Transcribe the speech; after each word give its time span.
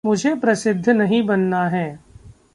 मुझे 0.05 0.35
प्रसिद्ध 0.35 0.89
नहीं 0.89 1.23
बनना 1.23 1.69
है। 1.69 1.99